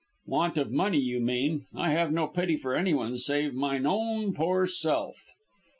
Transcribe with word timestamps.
"Want 0.25 0.57
of 0.57 0.71
money, 0.71 0.97
you 0.97 1.19
mean. 1.19 1.67
I 1.75 1.91
have 1.91 2.11
no 2.11 2.25
pity 2.25 2.55
for 2.57 2.73
anyone 2.75 3.19
save 3.19 3.53
mine 3.53 3.85
own 3.85 4.33
poor 4.33 4.65
self. 4.65 5.29